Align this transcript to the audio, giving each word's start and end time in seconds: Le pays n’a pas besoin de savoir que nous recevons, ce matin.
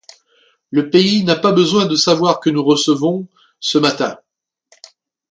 Le 0.71 0.89
pays 0.89 1.23
n’a 1.23 1.35
pas 1.35 1.51
besoin 1.51 1.85
de 1.85 1.95
savoir 1.95 2.39
que 2.39 2.49
nous 2.49 2.63
recevons, 2.63 3.27
ce 3.59 3.77
matin. 3.77 4.17